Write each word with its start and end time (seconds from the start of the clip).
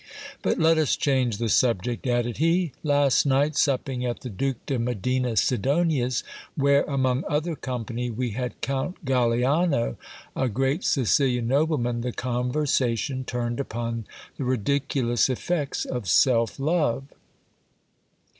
But 0.41 0.57
let 0.57 0.79
us 0.79 0.95
change 0.95 1.37
the 1.37 1.47
subject, 1.47 2.07
added 2.07 2.37
he. 2.37 2.71
Last 2.81 3.23
night, 3.23 3.55
supping 3.55 4.03
at 4.03 4.21
the 4.21 4.31
Duke 4.31 4.65
de 4.65 4.79
Medina 4.79 5.37
Sidonia's, 5.37 6.23
where 6.55 6.81
among 6.85 7.23
other 7.29 7.55
company 7.55 8.09
we 8.09 8.31
had 8.31 8.59
Count 8.61 9.05
Galiano, 9.05 9.97
a 10.35 10.49
great 10.49 10.83
Sicilian 10.83 11.47
nobleman, 11.49 12.01
the 12.01 12.11
conversation 12.11 13.23
turned 13.25 13.59
upon 13.59 14.07
the 14.37 14.43
ridiculous 14.43 15.29
effects 15.29 15.85
of 15.85 16.07
self 16.09 16.59
love. 16.59 17.03